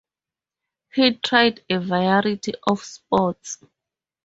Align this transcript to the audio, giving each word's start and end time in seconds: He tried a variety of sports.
He 0.93 1.13
tried 1.13 1.63
a 1.69 1.77
variety 1.79 2.53
of 2.67 2.79
sports. 2.81 3.59